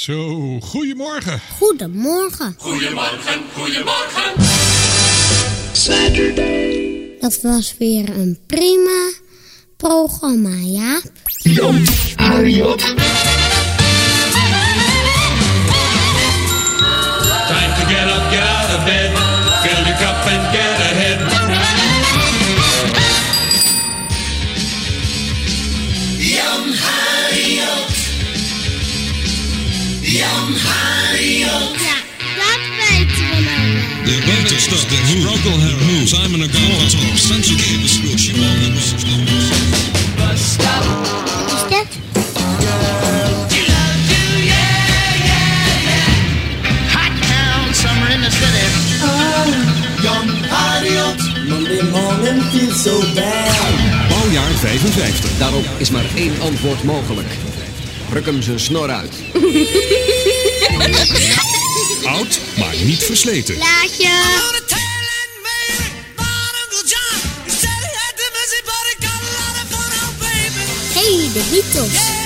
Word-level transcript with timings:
Zo, 0.00 0.60
goedemorgen. 0.60 1.40
Goedemorgen. 1.58 2.54
Goedemorgen, 2.58 3.40
goedemorgen. 3.54 4.32
Dat 7.20 7.40
was 7.42 7.74
weer 7.78 8.10
een 8.10 8.38
prima 8.46 9.10
programma, 9.76 10.54
ja? 10.64 11.00
Jan, 11.42 11.86
Harriot. 12.14 12.94
Who, 35.42 35.48
Procol 35.48 35.60
Harum, 35.60 36.06
Simon 36.06 36.42
and 36.42 36.52
Garfunkel, 36.52 37.16
Sansa 37.16 37.56
gave 37.56 37.82
us 37.82 37.96
what 38.04 38.20
she 38.20 38.32
wanted. 38.36 38.76
Is 38.76 40.56
dat? 40.58 40.84
Hot 46.92 47.14
town, 47.24 47.74
summer 47.74 48.10
in 48.10 48.20
the 48.20 48.30
city. 48.30 48.66
Jan 50.04 50.28
Harriot. 50.52 51.20
Monday 51.48 51.82
morning 51.90 52.42
feels 52.52 52.82
so 52.82 53.00
bad. 53.14 54.08
Bouwjaar 54.08 54.50
55. 54.50 55.38
Daarop 55.38 55.64
is 55.78 55.90
maar 55.90 56.06
één 56.16 56.40
antwoord 56.40 56.82
mogelijk. 56.84 57.28
Ruk 58.12 58.26
hem 58.26 58.42
zijn 58.42 58.60
snor 58.60 58.90
uit. 58.90 59.12
Oud, 62.04 62.40
maar 62.58 62.74
niet 62.84 63.04
versleten. 63.04 63.58
Laatje. 63.58 64.69
bebito. 71.32 72.19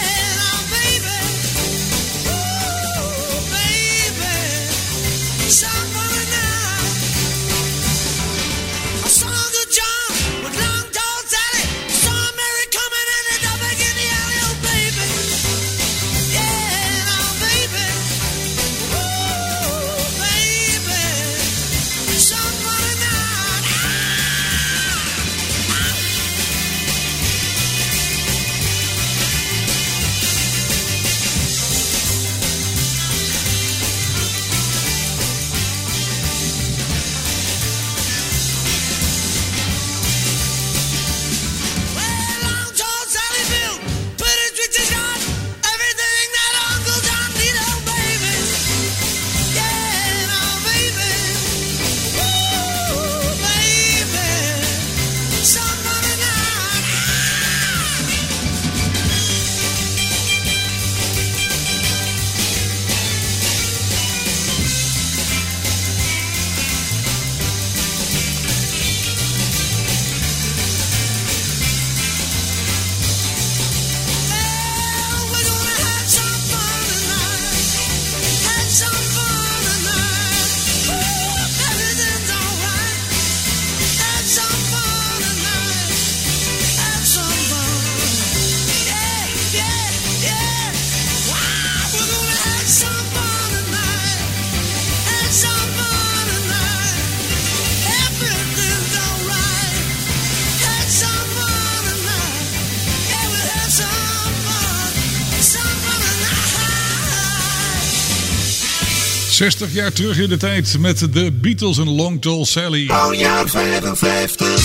60 109.35 109.73
jaar 109.73 109.93
terug 109.93 110.19
in 110.19 110.29
de 110.29 110.37
tijd 110.37 110.79
met 110.79 111.13
de 111.13 111.33
Beatles 111.33 111.79
en 111.79 111.89
Long 111.89 112.21
Tall 112.21 112.45
Sally. 112.45 112.87
Bouwjaar 112.87 113.49
55. 113.49 114.61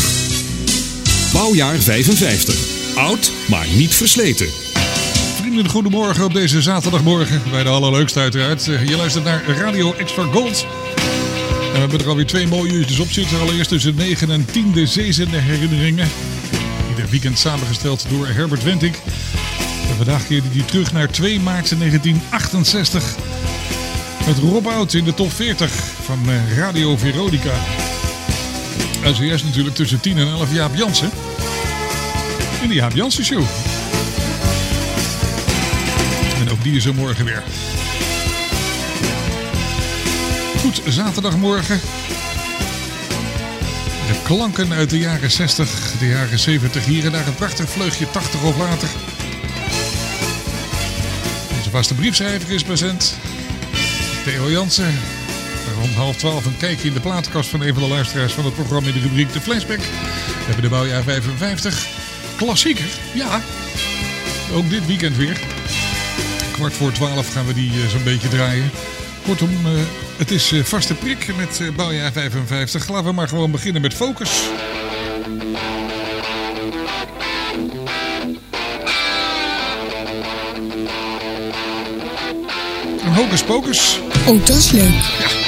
Bouwjaar 1.33 1.75
55. 1.75 2.55
Oud, 2.95 3.31
maar 3.47 3.65
niet 3.75 3.95
versleten. 3.95 4.47
Vrienden, 5.41 5.69
goedemorgen 5.69 6.23
op 6.23 6.33
deze 6.33 6.61
zaterdagmorgen. 6.61 7.41
Bij 7.51 7.63
de 7.63 7.69
allerleukste 7.69 8.19
uiteraard. 8.19 8.67
Eh, 8.67 8.87
je 8.87 8.95
luistert 8.97 9.23
naar 9.23 9.43
Radio 9.47 9.93
Extra 9.93 10.23
Gold. 10.23 10.65
En 11.61 11.71
we 11.71 11.77
hebben 11.77 11.99
er 11.99 12.07
alweer 12.07 12.25
twee 12.25 12.47
mooie 12.47 12.71
uurtjes 12.71 12.99
op 12.99 13.11
zitten. 13.11 13.39
Allereerst 13.39 13.69
tussen 13.69 13.95
9 13.95 14.31
en 14.31 14.45
10 14.45 14.71
de 14.71 14.85
zeezende 14.85 15.37
herinneringen. 15.37 16.07
Ieder 16.89 17.09
weekend 17.09 17.39
samengesteld 17.39 18.05
door 18.09 18.27
Herbert 18.27 18.63
Wentink. 18.63 18.95
En 19.89 19.95
vandaag 19.95 20.27
keerde 20.27 20.47
hij 20.51 20.63
terug 20.65 20.93
naar 20.93 21.11
2 21.11 21.39
maart 21.39 21.69
1968... 21.79 23.15
Met 24.29 24.37
Rob 24.37 24.93
in 24.93 25.03
de 25.03 25.13
top 25.13 25.31
40 25.31 25.71
van 26.03 26.19
eh, 26.29 26.57
Radio 26.57 26.97
Veronica. 26.97 27.53
En 29.03 29.15
zojuist 29.15 29.43
natuurlijk 29.43 29.75
tussen 29.75 29.99
10 29.99 30.17
en 30.17 30.27
11 30.27 30.53
Jaap 30.53 30.75
Jansen. 30.75 31.11
In 32.61 32.67
de 32.67 32.73
Jaap 32.73 32.91
Jansen 32.91 33.25
Show. 33.25 33.43
En 36.39 36.49
ook 36.49 36.63
die 36.63 36.75
is 36.75 36.85
er 36.85 36.95
morgen 36.95 37.25
weer. 37.25 37.43
Goed, 40.59 40.81
zaterdagmorgen. 40.87 41.79
De 44.07 44.19
klanken 44.23 44.73
uit 44.73 44.89
de 44.89 44.97
jaren 44.97 45.31
60, 45.31 45.91
de 45.99 46.07
jaren 46.07 46.39
70. 46.39 46.85
Hier 46.85 47.05
en 47.05 47.11
daar 47.11 47.27
een 47.27 47.35
prachtig 47.35 47.69
vleugje 47.69 48.11
80 48.11 48.43
of 48.43 48.57
later. 48.57 48.89
Onze 51.57 51.69
vaste 51.69 51.93
briefschrijver 51.93 52.51
is 52.51 52.63
present. 52.63 53.17
Theo 54.23 54.49
Jansen. 54.49 54.93
Rond 55.79 55.93
half 55.93 56.15
twaalf 56.17 56.45
een 56.45 56.57
kijkje 56.57 56.87
in 56.87 56.93
de 56.93 56.99
platenkast 56.99 57.49
van 57.49 57.61
een 57.61 57.73
van 57.73 57.83
de 57.83 57.89
luisteraars 57.89 58.33
van 58.33 58.45
het 58.45 58.53
programma 58.53 58.87
in 58.87 58.93
de 58.93 58.99
rubriek 58.99 59.33
De 59.33 59.41
Flashback. 59.41 59.79
We 59.79 60.45
hebben 60.45 60.63
de 60.63 60.69
bouwjaar 60.69 61.03
55. 61.03 61.87
Klassieker, 62.37 62.89
ja. 63.13 63.41
Ook 64.53 64.69
dit 64.69 64.85
weekend 64.85 65.15
weer. 65.15 65.39
Kwart 66.51 66.73
voor 66.73 66.91
twaalf 66.91 67.33
gaan 67.33 67.45
we 67.45 67.53
die 67.53 67.71
eh, 67.71 67.89
zo'n 67.89 68.03
beetje 68.03 68.27
draaien. 68.27 68.71
Kortom, 69.25 69.49
eh, 69.65 69.71
het 70.17 70.31
is 70.31 70.51
eh, 70.51 70.63
vaste 70.63 70.93
prik 70.93 71.35
met 71.35 71.75
bouwjaar 71.75 72.11
55. 72.11 72.89
Laten 72.89 73.05
we 73.05 73.11
maar 73.13 73.27
gewoon 73.27 73.51
beginnen 73.51 73.81
met 73.81 73.93
Focus. 73.93 74.41
Een 83.05 83.15
hocus 83.15 83.43
pocus. 83.43 84.08
Oh, 84.31 85.38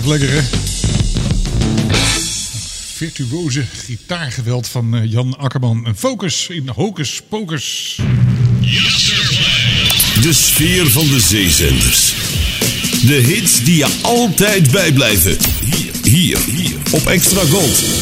blijft 0.00 0.22
lekker, 0.22 0.42
hè? 0.42 0.58
Virtuose 2.94 3.64
gitaargeweld 3.86 4.68
van 4.68 4.96
eh, 4.96 5.10
Jan 5.10 5.38
Akkerman. 5.38 5.86
Een 5.86 5.96
focus 5.96 6.48
in 6.48 6.68
Hocus 6.68 7.22
Pocus. 7.28 7.96
De 10.20 10.32
sfeer 10.32 10.90
van 10.90 11.08
de 11.08 11.20
zeezenders. 11.20 12.14
De 13.06 13.14
hits 13.14 13.64
die 13.64 13.76
je 13.76 13.98
altijd 14.02 14.70
bijblijven. 14.70 15.36
Hier, 15.64 15.92
hier, 16.02 16.38
hier 16.38 16.76
op 16.90 17.06
Extra 17.06 17.44
Gold. 17.44 17.95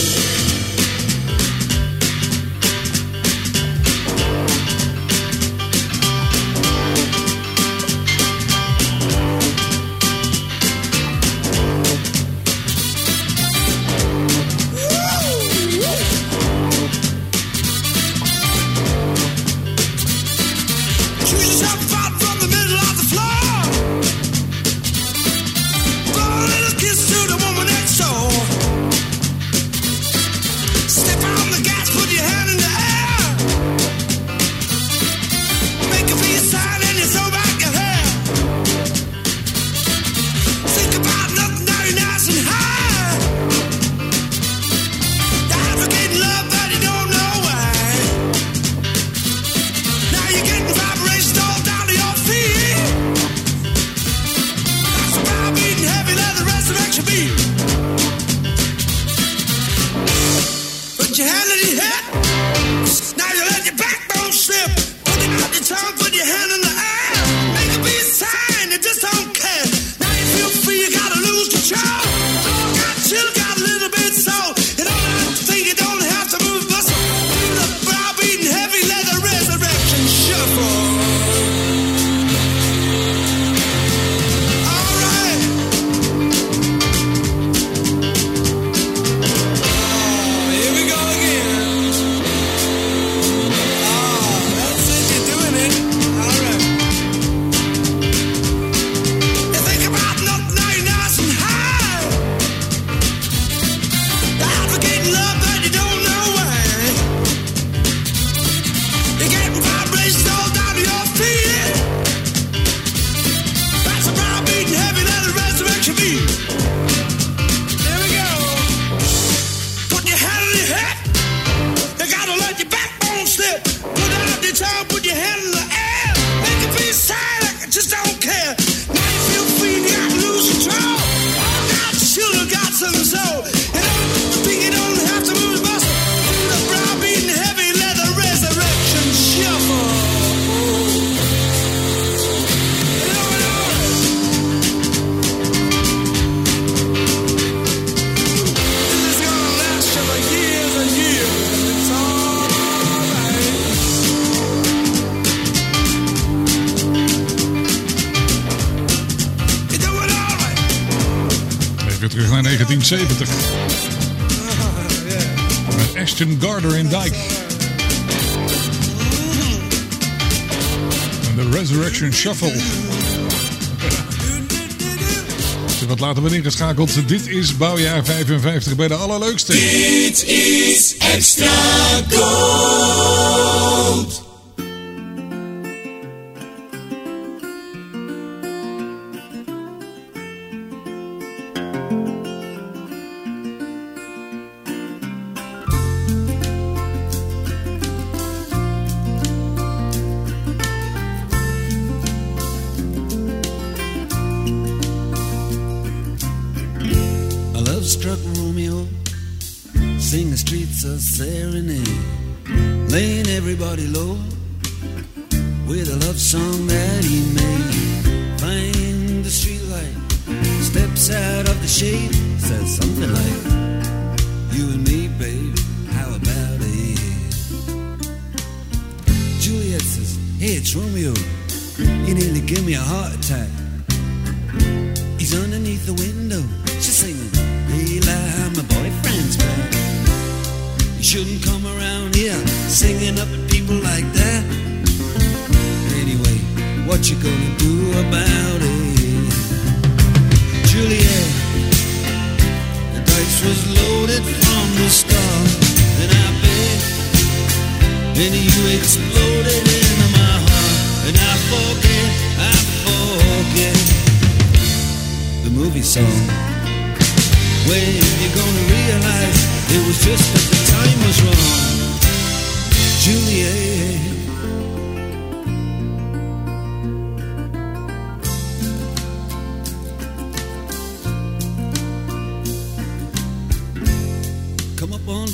later 176.04 176.22
ben 176.22 176.32
ingeschakeld. 176.32 177.08
Dit 177.08 177.26
is 177.26 177.56
bouwjaar 177.56 178.04
55 178.04 178.76
bij 178.76 178.88
de 178.88 178.94
allerleukste. 178.94 179.52
Dit 179.52 180.24
is 180.26 180.96
extra 180.98 182.02
gold. 182.10 183.54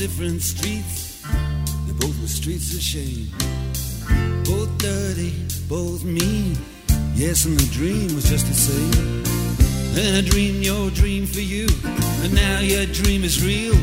Different 0.01 0.41
streets. 0.41 1.23
They 1.87 1.93
both 1.93 2.19
were 2.21 2.29
streets 2.29 2.75
of 2.75 2.81
shame. 2.81 3.29
Both 4.45 4.79
dirty, 4.79 5.33
both 5.69 6.05
mean. 6.05 6.57
Yes, 7.15 7.45
and 7.45 7.59
the 7.59 7.69
dream 7.73 8.15
was 8.15 8.29
just 8.31 8.47
the 8.47 8.55
same. 8.55 9.25
And 9.99 10.17
I 10.17 10.29
dreamed 10.31 10.65
your 10.65 10.91
dream 10.91 11.27
for 11.27 11.41
you, 11.41 11.67
and 12.23 12.33
now 12.33 12.61
your 12.61 12.87
dream 12.87 13.25
is 13.25 13.45
real. 13.45 13.75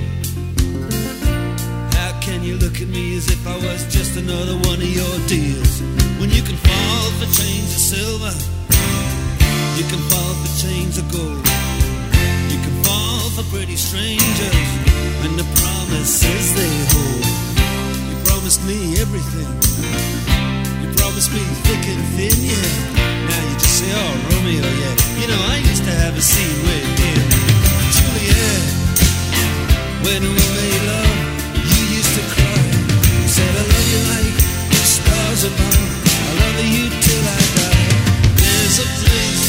How 1.93 2.19
can 2.19 2.43
you 2.43 2.55
look 2.57 2.81
at 2.81 2.88
me 2.88 3.17
as 3.17 3.29
if 3.29 3.45
I 3.45 3.57
was 3.57 3.86
just 3.93 4.17
another 4.17 4.55
one 4.69 4.81
of 4.81 4.89
your 4.89 5.17
deals? 5.27 5.81
When 6.19 6.31
you 6.31 6.41
can 6.41 6.57
fall 6.57 7.05
for 7.19 7.27
chains 7.29 7.69
of 7.77 7.81
silver, 7.93 8.33
you 9.77 9.86
can 9.91 10.01
fall 10.09 10.33
for 10.41 10.51
chains 10.65 10.97
of 10.97 11.12
gold. 11.12 11.66
For 13.38 13.44
pretty 13.53 13.75
strangers 13.75 14.65
and 15.22 15.38
the 15.38 15.46
promises 15.62 16.46
they 16.58 16.74
hold. 16.89 17.22
You 18.10 18.17
promised 18.25 18.65
me 18.65 18.98
everything. 18.98 19.46
You 20.82 20.89
promised 20.98 21.29
me 21.29 21.46
thick 21.70 21.86
and 21.86 22.01
thin, 22.17 22.34
yeah. 22.34 22.65
Now 23.29 23.41
you 23.46 23.53
just 23.62 23.77
say, 23.77 23.94
oh, 23.94 24.13
Romeo, 24.34 24.65
yeah. 24.65 25.22
You 25.22 25.27
know, 25.29 25.38
I 25.53 25.62
used 25.70 25.86
to 25.86 25.94
have 26.01 26.17
a 26.17 26.22
scene 26.22 26.62
with 26.65 26.89
him. 26.98 27.22
Juliet, 27.94 28.63
when 30.01 30.22
we 30.25 30.46
made 30.58 30.84
love, 30.89 31.17
you 31.62 31.82
used 31.94 32.13
to 32.17 32.24
cry. 32.34 32.58
You 33.22 33.29
said, 33.29 33.53
I 33.53 33.63
love 33.70 33.88
you 33.94 34.01
like 34.17 34.38
the 34.74 34.82
stars 34.82 35.41
above. 35.46 35.86
I 36.25 36.32
love 36.41 36.58
you 36.74 36.89
till 36.89 37.25
I 37.38 37.41
die. 37.53 37.86
There's 38.34 38.77
a 38.82 38.88
place 39.06 39.46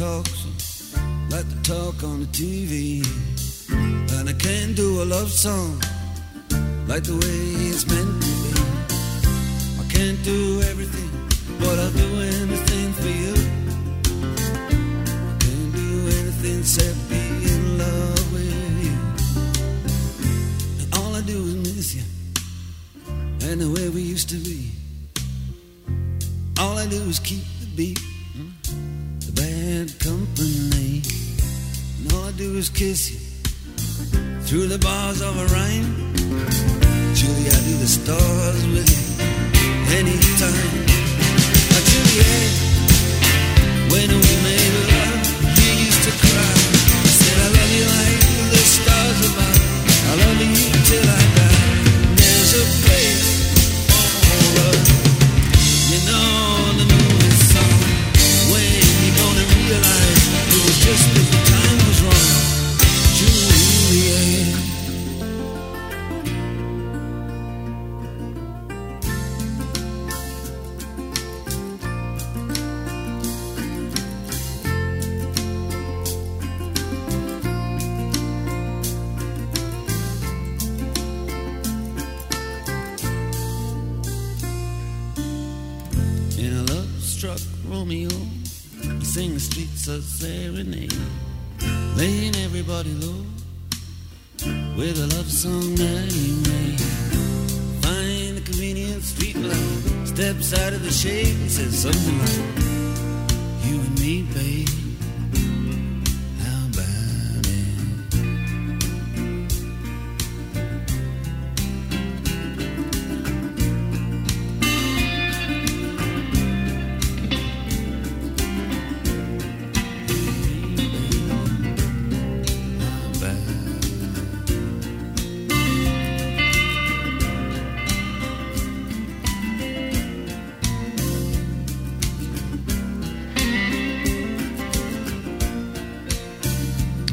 talks 0.00 0.46
like 1.28 1.46
the 1.52 1.60
talk 1.62 2.02
on 2.02 2.20
the 2.20 2.30
TV. 2.32 3.04
And 4.16 4.30
I 4.30 4.32
can't 4.32 4.74
do 4.74 5.02
a 5.02 5.04
love 5.04 5.30
song 5.30 5.78
like 6.88 7.04
the 7.04 7.16
way 7.22 7.40
it's 7.68 7.84
meant 7.86 8.22
to 8.24 8.32
be. 8.42 8.50
I 9.82 9.84
can't 9.92 10.20
do 10.24 10.62
everything, 10.70 10.99
do 32.40 32.56
is 32.56 32.70
kiss 32.70 33.12
you 33.12 33.20
through 34.48 34.66
the 34.66 34.78
bars 34.78 35.20
of 35.20 35.36
a 35.36 35.46
rhyme. 35.52 35.92
Julie, 37.12 37.52
I 37.52 37.58
do 37.68 37.74
the 37.84 37.90
stars 37.98 38.64
with 38.72 38.88
you 38.88 39.04
anytime. 40.00 40.72
Now, 41.68 41.82
Juliet, 41.90 42.52
when 43.92 44.08
we 44.08 44.32
made 44.48 44.72
love, 44.88 45.20
you 45.60 45.70
used 45.84 46.02
to 46.08 46.12
cry. 46.16 46.56
I 47.04 47.12
said, 47.20 47.36
I 47.44 47.48
love 47.60 47.72
you 47.76 47.84
like 47.92 48.20
the 48.56 48.62
stars 48.76 49.20
above. 49.28 49.60
I 50.08 50.14
love 50.24 50.40
you 50.40 50.64
till 50.88 51.06
I 51.20 51.22
die. 51.36 51.60
There's 52.16 52.52
a 52.56 52.64
place 52.88 53.28
for 53.84 54.48
us. 54.64 54.88
You 55.92 56.00
know 56.08 56.72
the 56.80 56.86
movie 56.88 57.36
song. 57.52 57.80
When 58.48 58.80
you 59.04 59.12
gonna 59.20 59.44
realize 59.60 60.24
it 60.56 60.60
was 60.64 60.78
just 60.88 61.04
that 61.12 61.49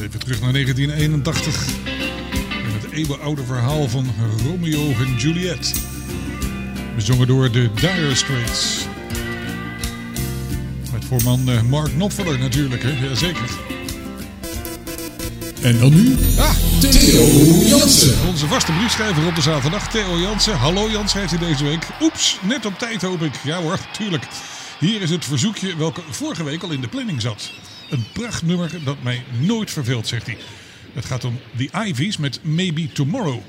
Even 0.07 0.19
terug 0.19 0.41
naar 0.41 0.51
1981. 0.53 1.67
En 2.65 2.73
het 2.81 2.91
eeuwenoude 2.91 3.43
verhaal 3.43 3.87
van 3.87 4.13
Romeo 4.45 4.91
en 4.91 5.15
Juliet. 5.17 5.81
Bezongen 6.95 7.27
door 7.27 7.51
de 7.51 7.69
Dire 7.73 8.15
Straits. 8.15 8.85
Met 10.91 11.05
voorman 11.05 11.49
eh, 11.49 11.61
Mark 11.61 11.91
Knopfler 11.91 12.39
natuurlijk, 12.39 12.83
hè? 12.83 12.89
Jazeker. 12.89 13.49
En 15.61 15.79
dan 15.79 15.93
nu 15.93 16.15
Ah, 16.37 16.55
Theo 16.79 17.25
Jansen. 17.65 18.27
onze 18.27 18.47
vaste 18.47 18.71
briefschrijver 18.71 19.27
op 19.27 19.35
de 19.35 19.41
zaterdag, 19.41 19.91
Theo 19.91 20.19
Jansen. 20.19 20.57
Hallo 20.57 20.89
Jans, 20.89 21.13
heeft 21.13 21.29
hij 21.29 21.39
deze 21.47 21.63
week. 21.63 21.87
Oeps, 22.01 22.39
net 22.41 22.65
op 22.65 22.77
tijd 22.77 23.01
hoop 23.01 23.21
ik. 23.21 23.33
Ja 23.43 23.61
hoor, 23.61 23.79
tuurlijk. 23.97 24.27
Hier 24.79 25.01
is 25.01 25.09
het 25.09 25.25
verzoekje 25.25 25.75
welke 25.77 26.01
vorige 26.09 26.43
week 26.43 26.63
al 26.63 26.71
in 26.71 26.81
de 26.81 26.87
planning 26.87 27.21
zat. 27.21 27.51
Een 27.89 28.05
prachtnummer 28.13 28.71
dat 28.85 29.03
mij 29.03 29.23
nooit 29.39 29.71
verveelt, 29.71 30.07
zegt 30.07 30.25
hij. 30.25 30.37
Het 30.93 31.05
gaat 31.05 31.23
om 31.23 31.39
The 31.57 31.69
Ivies 31.87 32.17
met 32.17 32.39
Maybe 32.43 32.91
Tomorrow. 32.91 33.39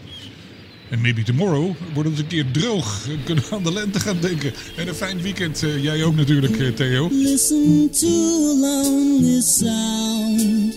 En 0.91 1.01
Maybe 1.01 1.23
Tomorrow 1.23 1.75
wordt 1.95 2.09
het 2.11 2.19
een 2.19 2.27
keer 2.27 2.51
droog. 2.51 3.05
We 3.05 3.19
kunnen 3.25 3.45
aan 3.51 3.63
de 3.63 3.73
lente 3.73 4.01
gaan 4.01 4.21
denken. 4.21 4.53
En 4.77 4.89
een 4.89 4.95
fijn 4.95 5.23
weekend. 5.23 5.63
eh, 5.63 5.83
jij 5.83 6.05
ook 6.05 6.17
natuurlijk, 6.17 6.59
eh, 6.59 6.69
Theo. 6.69 7.09
Listen 7.13 7.91
to 7.91 8.09
lonely 8.61 9.41
sound. 9.41 10.75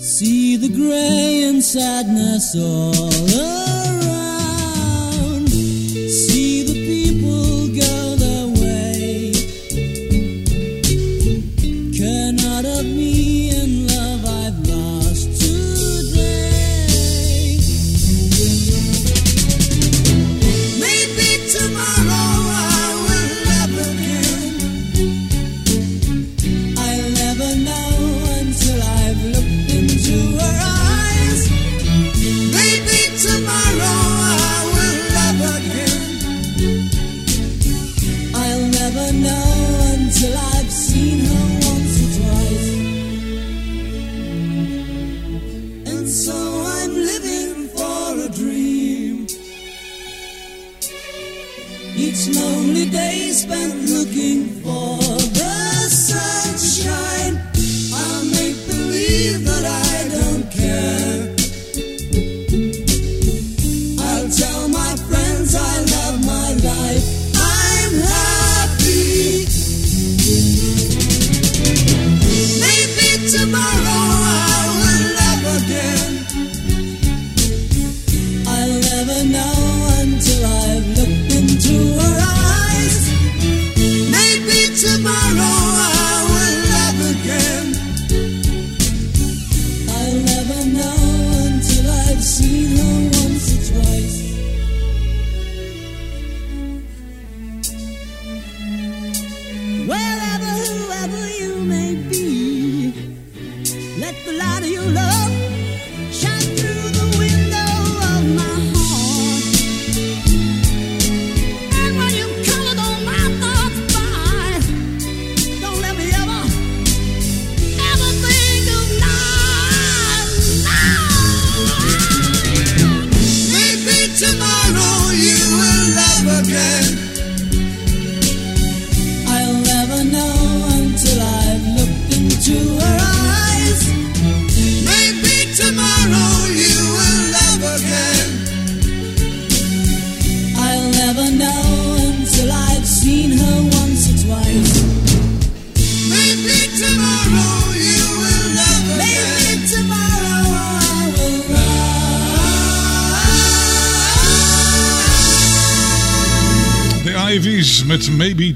See 0.00 0.58
the 0.58 0.70
gray 0.72 1.48
and 1.48 1.64
sadness 1.64 2.54
all 2.54 3.71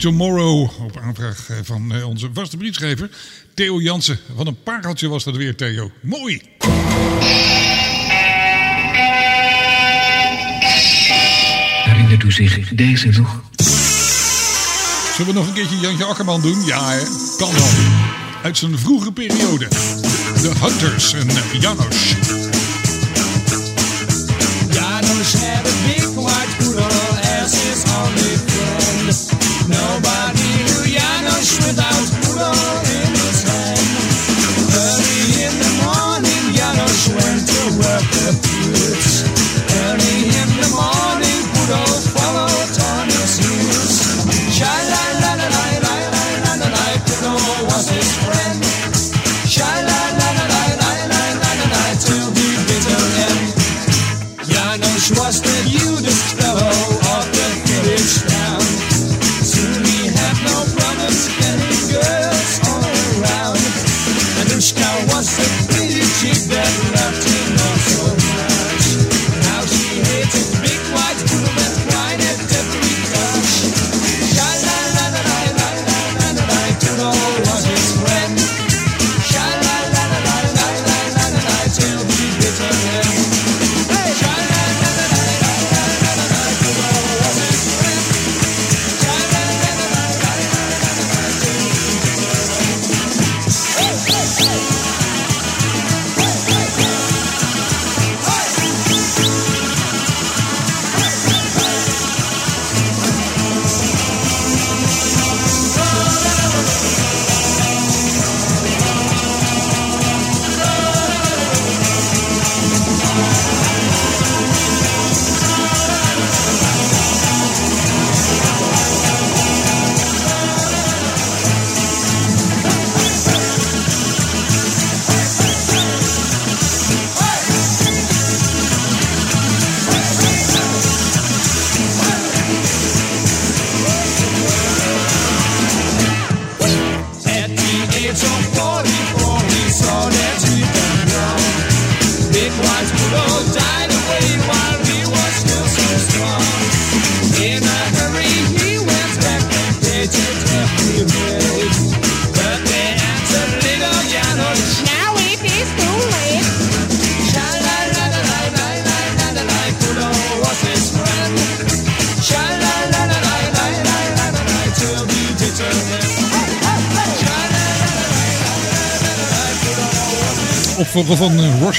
Tomorrow. 0.06 0.60
Op 0.60 0.98
aanvraag 1.02 1.48
eh, 1.50 1.56
van 1.62 1.94
eh, 1.94 2.08
onze 2.08 2.30
vaste 2.32 2.56
briefschrijver 2.56 3.10
Theo 3.54 3.80
Jansen. 3.80 4.18
van 4.36 4.46
een 4.46 4.62
pareltje 4.62 5.08
was 5.08 5.24
dat 5.24 5.36
weer, 5.36 5.56
Theo. 5.56 5.90
Mooi! 6.00 6.42
Herinnert 11.84 12.22
u 12.22 12.32
zich 12.32 12.68
deze 12.68 13.06
nog? 13.08 13.42
Zullen 15.16 15.32
we 15.32 15.38
nog 15.38 15.46
een 15.46 15.54
keertje 15.54 15.78
Jantje 15.78 16.04
Akkerman 16.04 16.40
doen? 16.40 16.64
Ja, 16.64 16.98
kan 17.38 17.52
wel. 17.52 17.68
Uit 18.42 18.58
zijn 18.58 18.78
vroege 18.78 19.12
periode. 19.12 19.68
De 19.68 20.52
Hunters 20.60 21.12
en 21.12 21.28
Janos. 21.60 22.14
Janos 24.70 25.32
had 25.32 25.95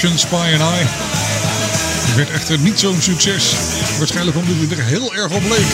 Russian 0.00 0.18
Spy 0.18 0.52
and 0.54 0.62
I. 0.62 0.78
Het 2.06 2.14
werd 2.16 2.30
echter 2.30 2.54
eh, 2.54 2.60
niet 2.60 2.78
zo'n 2.78 3.00
succes. 3.00 3.54
Waarschijnlijk 3.98 4.36
omdat 4.36 4.54
hij 4.58 4.78
er 4.78 4.84
heel 4.84 5.14
erg 5.14 5.32
op 5.32 5.42
leek. 5.42 5.66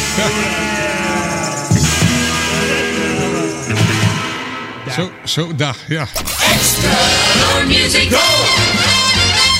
Ja. 4.86 4.92
Zo, 4.94 5.10
zo, 5.24 5.54
dag 5.54 5.76
ja. 5.88 6.06
Extra 6.54 7.64
music, 7.66 8.08
go! 8.10 8.18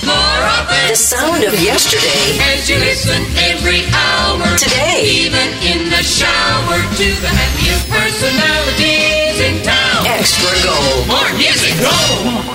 More 0.07 0.45
often. 0.45 0.87
The 0.87 0.95
sound 0.95 1.47
of 1.47 1.61
yesterday. 1.61 2.55
As 2.55 2.67
you 2.67 2.79
listen 2.79 3.23
every 3.37 3.85
hour. 3.93 4.57
Today. 4.57 5.01
Even 5.01 5.49
in 5.61 5.89
the 5.91 6.03
shower. 6.03 6.81
To 6.97 7.07
the 7.21 7.33
happiest 7.41 7.89
personalities 7.89 9.39
in 9.41 9.63
town. 9.63 10.07
Extra 10.07 10.51
go! 10.63 11.05
More 11.07 11.33
music, 11.37 11.75
go! 11.81 12.54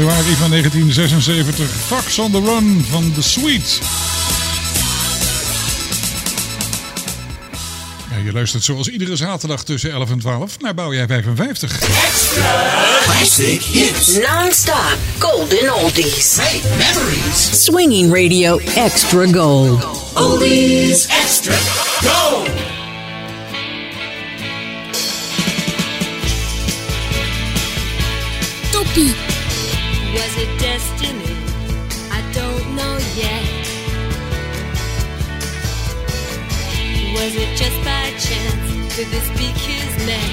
Januari 0.00 0.34
van 0.34 0.50
1976. 0.50 1.66
Fox 1.70 2.18
on 2.18 2.30
the 2.30 2.40
Run 2.40 2.84
van 2.90 3.12
The 3.12 3.22
Sweet. 3.22 3.80
Ja, 8.10 8.16
je 8.24 8.32
luistert 8.32 8.64
zoals 8.64 8.88
iedere 8.88 9.16
zaterdag 9.16 9.64
tussen 9.64 9.90
11 9.92 10.10
en 10.10 10.18
12 10.18 10.60
naar 10.60 10.74
Bouwjaar 10.74 11.06
55. 11.06 11.78
Classic 13.04 13.62
hits. 13.62 14.18
Non-stop 14.18 14.96
golden 15.18 15.74
oldies. 15.74 16.34
Great 16.34 16.62
memories. 16.62 17.64
Swinging 17.64 18.14
Radio 18.14 18.58
Extra 18.74 19.26
Gold. 19.32 19.86
Oldies 20.14 21.06
extra. 21.06 21.54
Go! 22.00 22.59
Was 37.20 37.34
it 37.36 37.54
just 37.54 37.76
by 37.84 38.10
chance? 38.16 38.96
Could 38.96 39.08
this 39.08 39.28
be 39.36 39.52
kismet? 39.52 40.30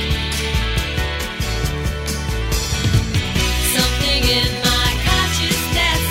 Something 3.76 4.24
in 4.24 4.50
my 4.64 4.90
consciousness 5.04 6.04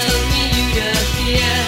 told 0.00 0.24
me 0.32 0.42
you'd 0.56 0.78
appear. 0.96 1.65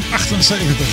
1978. 0.00 0.86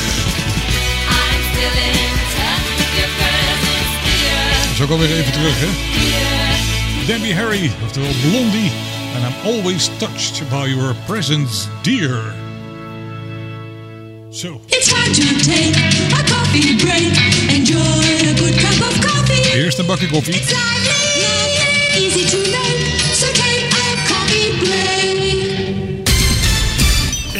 Dat 4.61 4.71
is 4.73 4.81
ook 4.81 4.89
alweer 4.89 5.19
even 5.19 5.31
terug, 5.31 5.53
hè? 5.59 5.67
Debbie 7.05 7.33
Harry, 7.33 7.71
oftewel 7.83 8.11
Blondie. 8.21 8.71
And 9.15 9.23
I'm 9.25 9.33
always 9.43 9.89
touched 9.97 10.49
by 10.49 10.67
your 10.67 10.95
presence, 11.05 11.67
dear. 11.81 12.33
Zo. 14.31 14.61
It's 14.67 14.91
hard 14.91 15.13
to 15.13 15.21
take 15.43 15.75
a 16.13 16.23
coffee 16.23 16.75
break. 16.75 17.17
Enjoy 17.49 18.29
a 18.29 18.33
good 18.35 18.55
cup 18.55 18.87
of 18.87 18.99
coffee. 18.99 19.53
Eerst 19.53 19.77
een 19.77 19.85
bakje 19.85 20.07
koffie. 20.07 20.33
It's 20.33 20.53
easy 21.97 22.25
to 22.29 22.37
make. 22.37 23.13
So 23.13 23.25
take 23.25 23.67
a 23.71 24.07
coffee 24.07 24.57
break. 24.57 25.40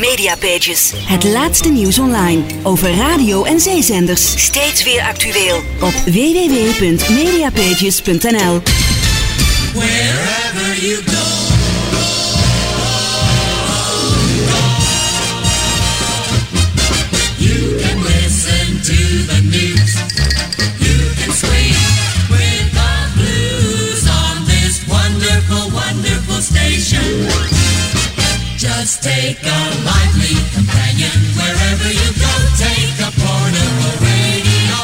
Mediapages. 0.02 0.94
Het 0.96 1.24
laatste 1.24 1.70
nieuws 1.70 2.00
online 2.00 2.42
over 2.64 2.96
radio 2.96 3.44
en 3.44 3.60
zeezenders. 3.60 4.46
Steeds 4.46 4.84
weer 4.84 5.02
actueel 5.02 5.56
op 5.82 5.94
www.mediapages.nl. 6.06 8.62
Wherever 9.74 10.86
you 10.86 10.96
go. 11.06 11.61
Take 29.02 29.38
a 29.44 29.60
lively 29.90 30.36
companion 30.54 31.18
wherever 31.38 31.90
you 32.00 32.10
go. 32.24 32.34
Take 32.58 32.98
a 33.08 33.12
portable 33.24 33.96
radio. 34.10 34.78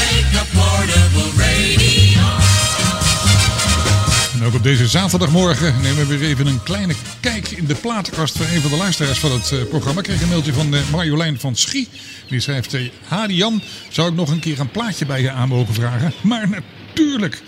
Take 0.00 0.32
a 0.42 0.44
portable 0.58 1.30
radio. 1.44 2.26
En 4.34 4.44
ook 4.44 4.54
op 4.54 4.62
deze 4.62 4.88
zaterdagmorgen 4.88 5.74
nemen 5.82 6.08
we 6.08 6.16
weer 6.16 6.28
even 6.28 6.46
een 6.46 6.62
kleine 6.62 6.94
kijk 7.20 7.48
in 7.48 7.64
de 7.64 7.74
platenkast 7.74 8.36
van 8.36 8.46
een 8.46 8.60
van 8.60 8.70
de 8.70 8.76
luisteraars 8.76 9.18
van 9.18 9.32
het 9.32 9.52
eh, 9.52 9.64
programma. 9.68 10.00
Ik 10.00 10.06
kreeg 10.06 10.22
een 10.22 10.28
mailtje 10.28 10.52
van 10.52 10.74
eh, 10.74 10.80
Marjolein 10.92 11.40
van 11.40 11.56
Schie. 11.56 11.88
Die 12.28 12.40
schrijft, 12.40 12.74
eh, 12.74 12.90
Hadi 13.08 13.34
Jan, 13.34 13.62
zou 13.88 14.08
ik 14.08 14.14
nog 14.14 14.30
een 14.30 14.40
keer 14.40 14.60
een 14.60 14.70
plaatje 14.70 15.06
bij 15.06 15.20
je 15.20 15.30
aan 15.30 15.48
mogen 15.48 15.74
vragen? 15.74 16.12
Maar 16.22 16.48
natuurlijk. 16.48 17.42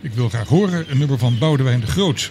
Ik 0.00 0.12
wil 0.14 0.28
graag 0.28 0.48
horen 0.48 0.84
een 0.88 0.98
nummer 0.98 1.18
van 1.18 1.38
Boudewijn 1.38 1.80
de 1.80 1.86
Groot. 1.86 2.30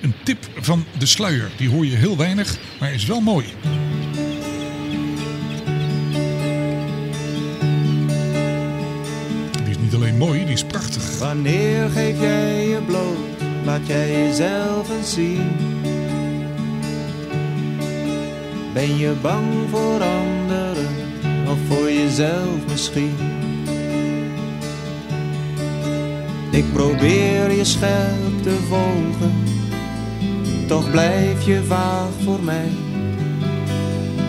Een 0.00 0.14
tip 0.24 0.38
van 0.60 0.84
de 0.98 1.06
sluier. 1.06 1.50
Die 1.56 1.68
hoor 1.68 1.86
je 1.86 1.96
heel 1.96 2.16
weinig, 2.16 2.58
maar 2.80 2.92
is 2.92 3.06
wel 3.06 3.20
mooi. 3.20 3.46
Die 9.64 9.70
is 9.70 9.78
niet 9.78 9.94
alleen 9.94 10.16
mooi, 10.16 10.44
die 10.44 10.54
is 10.54 10.64
prachtig. 10.64 11.18
Wanneer 11.18 11.88
geef 11.88 12.20
jij 12.20 12.68
je 12.68 12.80
bloot? 12.86 13.16
Laat 13.64 13.86
jij 13.86 14.10
jezelf 14.10 14.90
eens 14.90 15.12
zien. 15.12 15.56
Ben 18.74 18.96
je 18.96 19.12
bang 19.22 19.46
voor 19.70 20.02
anderen 20.02 20.86
of 21.48 21.58
voor 21.68 21.90
jezelf 21.90 22.66
misschien? 22.70 23.14
Ik 26.50 26.72
probeer 26.72 27.52
je 27.52 27.64
scherp 27.64 28.42
te 28.42 28.56
volgen, 28.68 29.47
toch 30.68 30.90
blijf 30.90 31.42
je 31.42 31.62
vaag 31.66 32.08
voor 32.24 32.42
mij. 32.42 32.68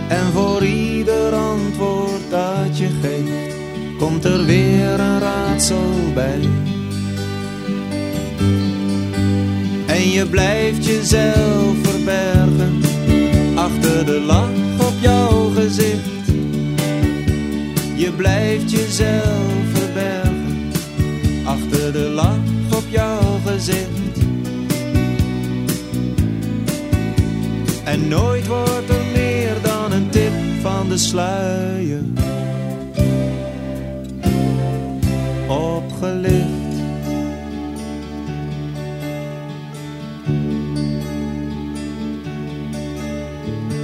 En 0.07 0.31
voor 0.33 0.63
ieder 0.63 1.33
antwoord 1.33 2.29
dat 2.29 2.77
je 2.77 2.89
geeft, 3.01 3.55
komt 3.97 4.25
er 4.25 4.45
weer 4.45 4.99
een 4.99 5.19
raadsel 5.19 5.93
bij. 6.13 6.39
En 9.85 10.09
je 10.09 10.25
blijft 10.29 10.85
jezelf 10.85 11.75
verbergen 11.81 12.81
achter 13.55 14.05
de 14.05 14.19
lach 14.19 14.87
op 14.87 14.93
jouw 14.99 15.49
gezicht. 15.49 16.27
Je 17.95 18.11
blijft 18.11 18.71
jezelf 18.71 19.63
verbergen 19.73 20.71
achter 21.45 21.91
de 21.91 22.09
lach 22.09 22.77
op 22.77 22.83
jouw 22.89 23.39
gezicht. 23.45 24.28
En 27.89 28.07
nooit 28.07 28.47
wordt 28.47 28.89
er 28.89 29.05
meer 29.13 29.61
dan 29.61 29.91
een 29.91 30.09
tip 30.09 30.31
van 30.61 30.89
de 30.89 30.97
sluier 30.97 32.03
opgelicht. 35.47 36.47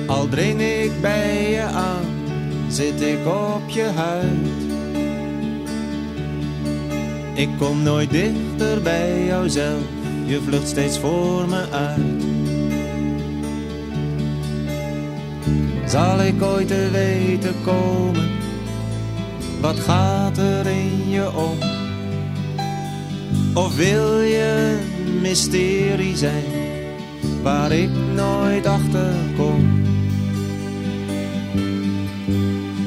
Al 0.07 0.27
dring 0.29 0.61
ik 0.61 1.01
bij 1.01 1.49
je 1.49 1.61
aan, 1.61 2.05
zit 2.67 3.01
ik 3.01 3.25
op 3.25 3.69
je 3.69 3.83
huid. 3.95 4.63
Ik 7.33 7.49
kom 7.57 7.83
nooit 7.83 8.09
dichter 8.09 8.81
bij 8.81 9.25
jouzelf, 9.25 9.83
je 10.25 10.41
vlucht 10.41 10.67
steeds 10.67 10.99
voor 10.99 11.47
me 11.47 11.69
uit. 11.71 12.14
Zal 15.95 16.21
ik 16.21 16.43
ooit 16.43 16.67
te 16.67 16.89
weten 16.91 17.55
komen, 17.63 18.29
wat 19.61 19.79
gaat 19.79 20.37
er 20.37 20.67
in 20.67 21.09
je 21.09 21.35
om? 21.35 21.57
Of 23.53 23.75
wil 23.75 24.21
je 24.21 24.77
een 25.05 25.21
mysterie 25.21 26.17
zijn, 26.17 26.43
waar 27.43 27.71
ik 27.71 27.89
nooit 28.15 28.65
achter 28.65 29.13
kom? 29.37 29.83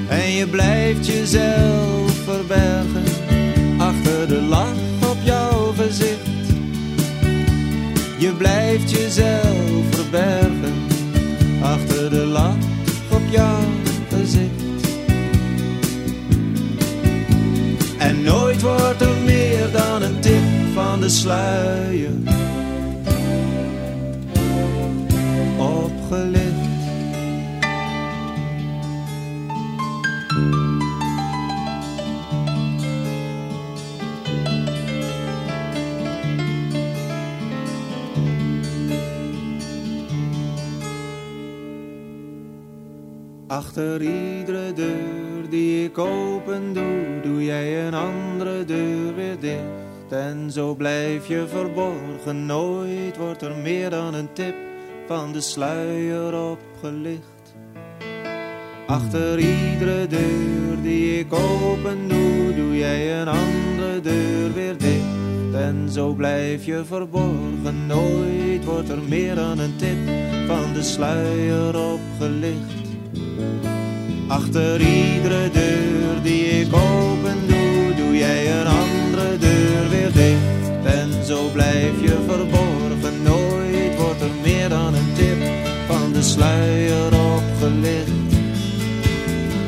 En 0.09 0.31
je 0.31 0.47
blijft 0.51 1.07
jezelf 1.07 2.11
verbergen 2.25 3.05
achter 3.79 4.29
de 4.29 4.43
lach 4.49 5.11
op 5.11 5.19
jouw 5.23 5.73
gezicht. 5.73 6.49
Je 8.19 8.33
blijft 8.39 8.91
jezelf 8.91 9.85
verbergen 9.91 10.75
achter 11.63 12.11
de 12.11 12.25
lach 12.25 12.68
jouw 13.31 13.61
gezicht. 14.09 14.87
En 17.99 18.23
nooit 18.23 18.63
wordt 18.63 19.01
er 19.01 19.17
meer 19.25 19.71
dan 19.73 20.03
een 20.03 20.21
tip 20.21 20.43
van 20.75 21.01
de 21.01 21.09
sluier 21.09 22.11
Achter 43.59 44.03
iedere 44.03 44.73
deur 44.73 45.49
die 45.49 45.85
ik 45.85 45.99
open 45.99 46.73
doe, 46.73 47.21
doe 47.23 47.45
jij 47.45 47.87
een 47.87 47.95
andere 47.95 48.65
deur 48.65 49.15
weer 49.15 49.41
dicht. 49.41 50.11
En 50.13 50.51
zo 50.51 50.75
blijf 50.75 51.27
je 51.27 51.45
verborgen, 51.49 52.47
nooit 52.47 53.17
wordt 53.17 53.43
er 53.43 53.57
meer 53.57 53.91
dan 53.91 54.15
een 54.15 54.33
tip 54.33 54.55
van 55.07 55.33
de 55.33 55.41
sluier 55.41 56.51
opgelicht. 56.51 57.55
Achter 58.87 59.39
iedere 59.39 60.07
deur 60.07 60.83
die 60.83 61.19
ik 61.19 61.33
open 61.33 62.09
doe, 62.09 62.55
doe 62.55 62.77
jij 62.77 63.21
een 63.21 63.29
andere 63.29 64.01
deur 64.01 64.53
weer 64.55 64.79
dicht. 64.79 65.55
En 65.55 65.89
zo 65.93 66.13
blijf 66.13 66.65
je 66.65 66.85
verborgen, 66.85 67.87
nooit 67.87 68.65
wordt 68.65 68.89
er 68.89 69.03
meer 69.09 69.35
dan 69.35 69.59
een 69.59 69.77
tip 69.77 69.99
van 70.47 70.73
de 70.73 70.83
sluier 70.83 71.77
opgelicht. 71.93 72.78
Achter 74.29 74.81
iedere 74.81 75.51
deur 75.53 76.23
die 76.23 76.45
ik 76.45 76.75
open 76.75 77.37
doe, 77.47 77.95
doe 77.97 78.17
jij 78.17 78.61
een 78.61 78.67
andere 78.67 79.39
deur 79.39 79.89
weer 79.91 80.13
dicht. 80.13 80.85
En 80.85 81.25
zo 81.27 81.49
blijf 81.53 82.01
je 82.01 82.17
verborgen, 82.27 83.23
nooit 83.23 83.97
wordt 83.97 84.21
er 84.21 84.31
meer 84.43 84.69
dan 84.69 84.95
een 84.95 85.13
tip 85.15 85.39
van 85.87 86.13
de 86.13 86.23
sluier 86.23 87.07
opgelicht. 87.07 88.11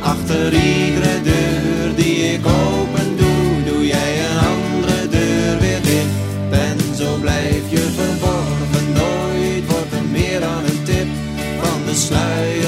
Achter 0.01 0.53
iedere 0.53 1.23
deur 1.23 1.95
die 1.97 2.33
ik 2.33 2.47
open 2.47 3.17
doe, 3.17 3.73
doe 3.73 3.87
jij 3.87 4.13
een 4.31 4.39
andere 4.39 5.09
deur 5.09 5.59
weer 5.61 5.83
dicht. 5.83 6.17
En 6.51 6.95
zo 6.97 7.17
blijf 7.21 7.71
je 7.71 7.85
verborgen, 7.99 8.93
nooit 8.93 9.65
wordt 9.67 9.93
er 9.93 10.09
meer 10.11 10.41
dan 10.41 10.65
een 10.65 10.83
tip 10.85 11.09
van 11.63 11.81
de 11.87 11.95
sluier 11.95 12.60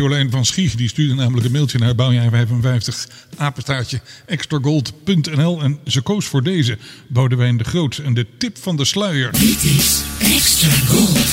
Marjolein 0.00 0.30
van 0.30 0.44
Schieg 0.44 0.74
die 0.74 0.88
stuurde 0.88 1.14
namelijk 1.14 1.46
een 1.46 1.52
mailtje 1.52 1.78
naar 1.78 1.94
bouwjaar55 1.94 4.02
extragold.nl 4.26 5.62
en 5.62 5.78
ze 5.86 6.00
koos 6.00 6.26
voor 6.26 6.42
deze, 6.42 6.78
Boudewijn 7.08 7.56
de 7.56 7.64
Groot. 7.64 7.96
En 7.96 8.14
de 8.14 8.26
tip 8.38 8.56
van 8.60 8.76
de 8.76 8.84
sluier. 8.84 9.32
Dit 9.32 9.64
is 9.64 10.00
Extra 10.20 10.70
Gold. 10.70 11.26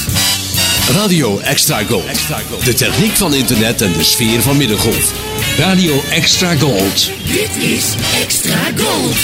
Radio 0.90 1.40
Extra 1.40 1.84
Gold. 1.84 2.06
Extra 2.06 2.40
Gold. 2.50 2.66
De 2.66 2.74
techniek 2.74 3.12
van 3.12 3.34
internet 3.34 3.82
en 3.82 3.94
de 3.94 4.04
sfeer 4.04 4.42
van 4.42 4.58
middengolf. 4.58 5.14
Radio 5.58 6.02
Extra 6.10 6.56
Gold. 6.56 7.12
Dit 7.26 7.64
is 7.64 7.96
Extra 8.22 8.72
Gold. 8.78 9.18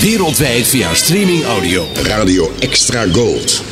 Wereldwijd 0.00 0.68
via 0.68 0.94
streaming 0.94 1.44
audio. 1.44 1.88
Radio 2.02 2.52
Extra 2.58 3.06
Gold. 3.12 3.69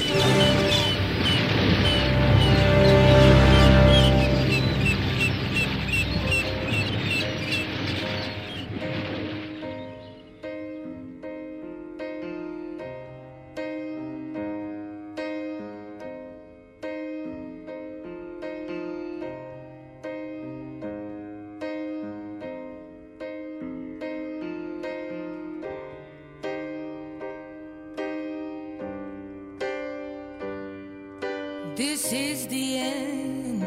This 31.79 32.13
is 32.13 32.49
the 32.49 32.79
end. 32.79 33.63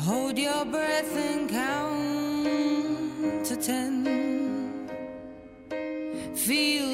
Hold 0.00 0.36
your 0.36 0.64
breath 0.64 1.16
and 1.16 1.48
count 1.48 3.44
to 3.46 3.54
ten. 3.54 4.88
Feel 6.34 6.85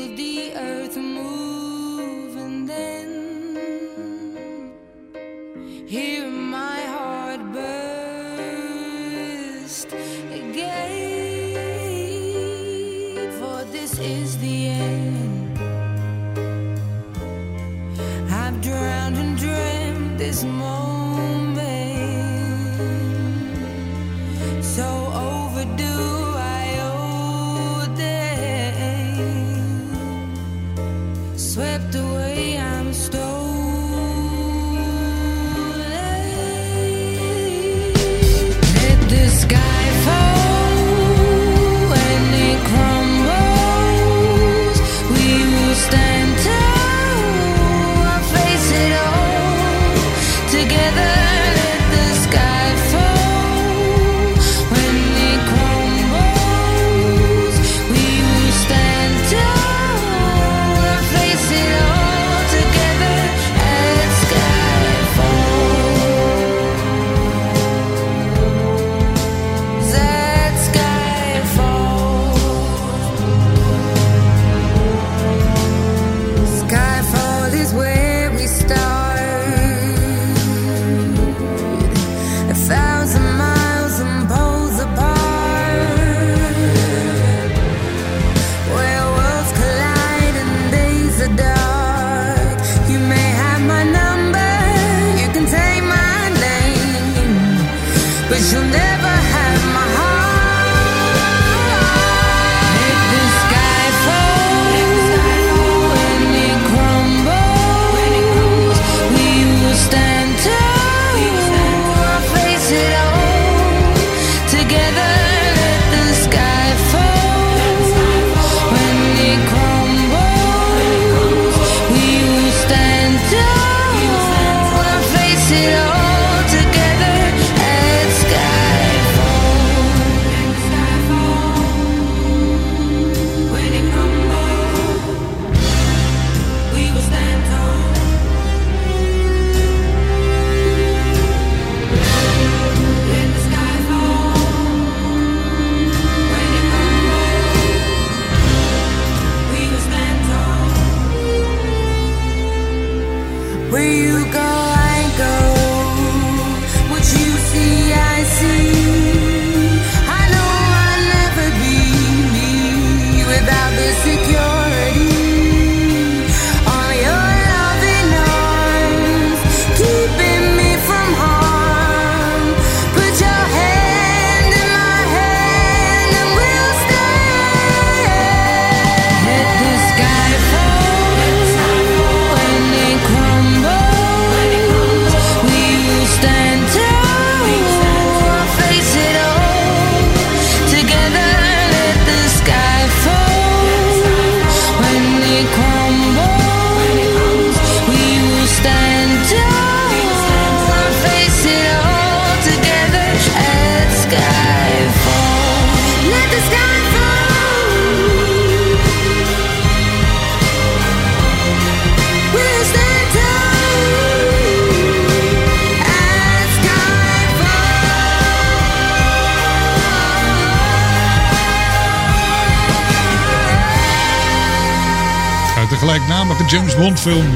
James 226.53 226.77
Bond 226.77 227.01
film? 227.01 227.27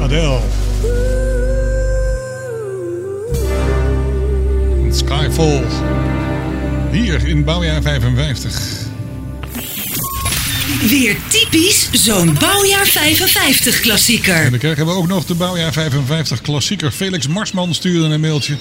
Adele. 0.00 0.40
Skyfall. 4.90 5.62
Hier 6.90 7.28
in 7.28 7.44
bouwjaar 7.44 7.82
55. 7.82 8.60
Weer 10.88 11.16
typisch 11.28 11.88
zo'n 11.92 12.36
bouwjaar 12.38 12.86
55 12.86 13.80
klassieker. 13.80 14.34
En 14.34 14.50
dan 14.50 14.58
krijgen 14.58 14.86
we 14.86 14.92
ook 14.92 15.08
nog 15.08 15.24
de 15.24 15.34
bouwjaar 15.34 15.72
55 15.72 16.40
klassieker. 16.40 16.90
Felix 16.90 17.26
Marsman 17.26 17.74
stuurde 17.74 18.14
een 18.14 18.20
mailtje. 18.20 18.56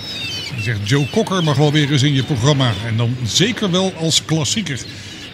Hij 0.53 0.63
zegt 0.63 0.89
Joe 0.89 1.09
Cocker 1.11 1.43
mag 1.43 1.57
wel 1.57 1.71
weer 1.71 1.91
eens 1.91 2.03
in 2.03 2.13
je 2.13 2.23
programma. 2.23 2.73
En 2.85 2.97
dan 2.97 3.15
zeker 3.23 3.71
wel 3.71 3.93
als 3.99 4.25
klassieker. 4.25 4.79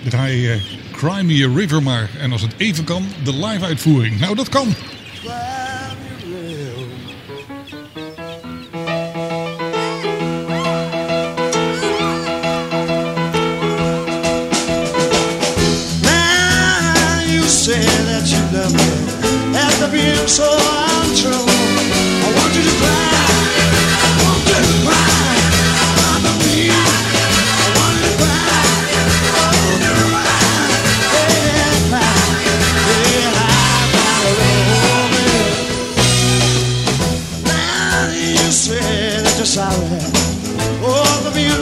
Draai 0.09 0.51
eh, 0.51 0.59
Cry 0.91 1.21
Me 1.21 1.45
a 1.45 1.55
River 1.55 1.83
maar. 1.83 2.09
En 2.19 2.31
als 2.31 2.41
het 2.41 2.53
even 2.57 2.83
kan, 2.83 3.07
de 3.23 3.33
live 3.45 3.65
uitvoering. 3.65 4.19
Nou, 4.19 4.35
dat 4.35 4.49
kan. 4.49 4.75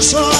So 0.05 0.34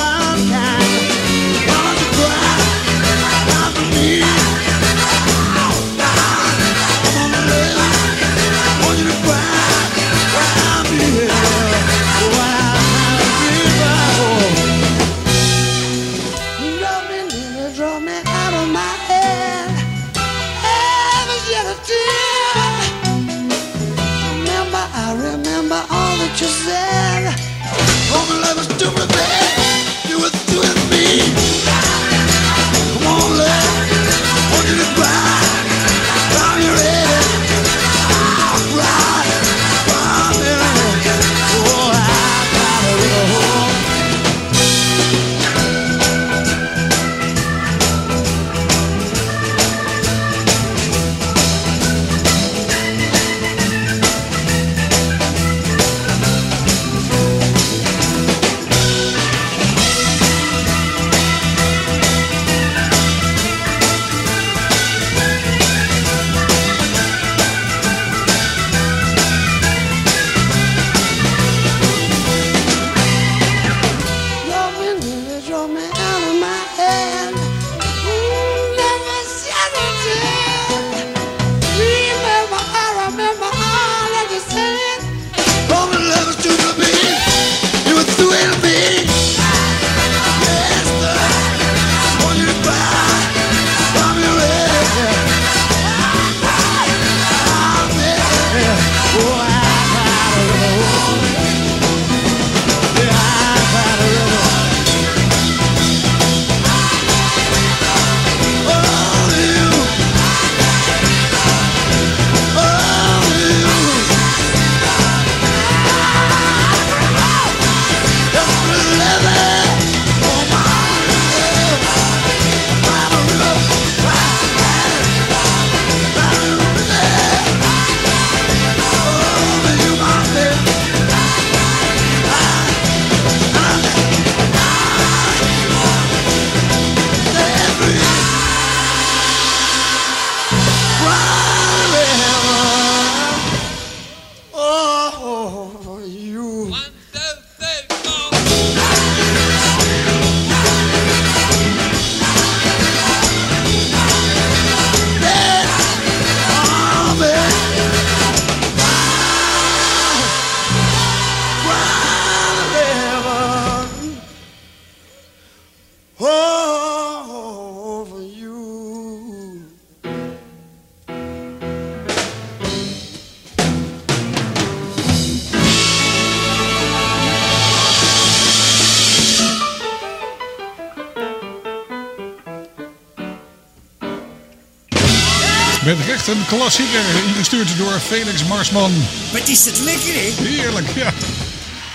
een 186.52 186.58
klassieker, 186.58 187.02
ingestuurd 187.28 187.78
door 187.78 188.00
Felix 188.00 188.44
Marsman. 188.44 188.92
Wat 189.32 189.48
is 189.48 189.66
het 189.66 189.80
lekker, 189.80 190.14
hè? 190.14 190.48
Heerlijk, 190.48 190.88
ja. 190.96 191.14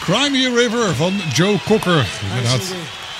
Cry 0.01 0.29
Me 0.31 0.51
a 0.51 0.55
River 0.55 0.95
van 0.95 1.21
Joe 1.35 1.59
Cocker. 1.67 2.07
Inderdaad, 2.29 2.63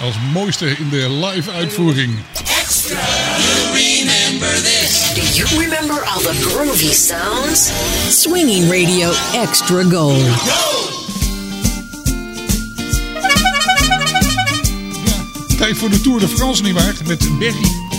als 0.01 0.15
mooiste 0.33 0.67
in 0.67 0.89
de 0.89 1.11
live 1.11 1.51
uitvoering. 1.51 2.19
Extra. 2.61 2.97
You 2.97 3.73
remember 3.73 4.55
this. 4.63 5.13
Do 5.15 5.21
you 5.35 5.61
remember 5.61 6.05
all 6.05 6.23
the 6.23 6.35
groovy 6.43 6.93
sounds? 6.93 7.71
Swinging 8.09 8.71
Radio 8.71 9.13
Extra 9.43 9.83
Gold. 9.83 10.25
Tijd 15.57 15.79
voor 15.79 15.91
de 15.91 16.01
Tour 16.01 16.21
de 16.21 16.29
France, 16.29 16.63
nietwaar? 16.63 16.95
Met 17.07 17.39
Berry. 17.39 17.90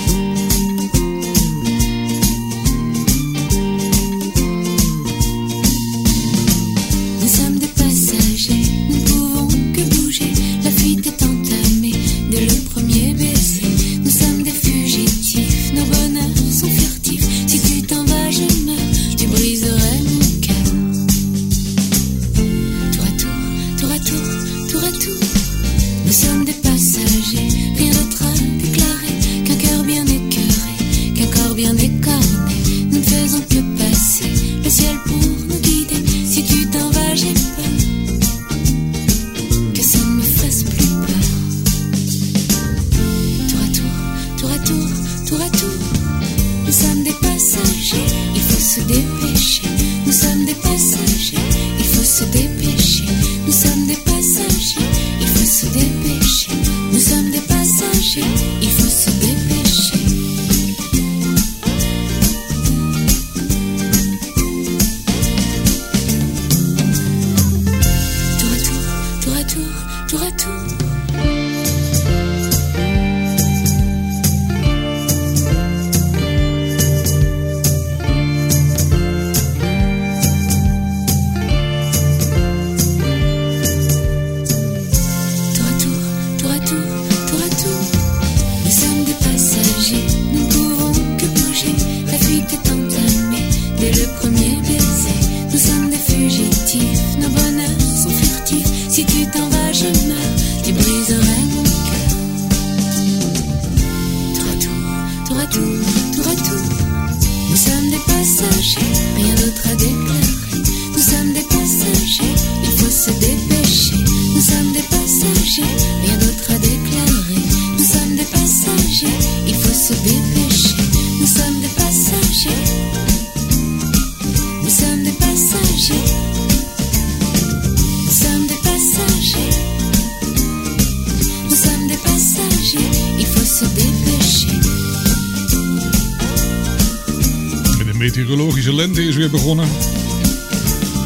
Meteorologische 138.16 138.74
lente 138.74 139.07
is 139.07 139.16
weer 139.16 139.30
begonnen. 139.30 139.68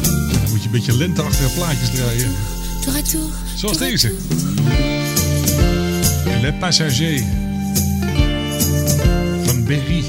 Dan 0.02 0.50
moet 0.50 0.60
je 0.60 0.66
een 0.66 0.70
beetje 0.70 0.96
lenteachtige 0.96 1.54
plaatjes 1.54 1.90
draaien. 1.90 2.30
Zoals 3.54 3.78
deze. 3.78 4.12
Le 6.40 6.54
Passager. 6.60 7.22
Van 9.44 9.64
Berry. 9.64 10.04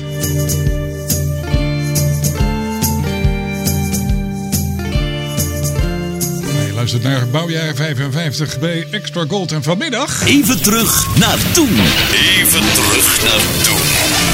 Luistert 6.91 7.13
naar 7.13 7.27
bouwjaar 7.27 7.75
55 7.75 8.59
bij 8.59 8.87
Extra 8.91 9.25
Gold. 9.27 9.51
En 9.51 9.63
vanmiddag... 9.63 10.25
Even 10.25 10.61
terug 10.61 11.17
naar 11.17 11.37
toen. 11.53 11.69
Even 12.13 12.61
terug 12.73 13.23
naar 13.23 13.41
toen. 13.63 13.83